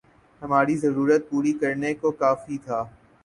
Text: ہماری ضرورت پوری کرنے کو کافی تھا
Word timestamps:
ہماری 0.41 0.75
ضرورت 0.77 1.29
پوری 1.29 1.53
کرنے 1.61 1.93
کو 1.93 2.11
کافی 2.13 2.57
تھا 2.65 2.83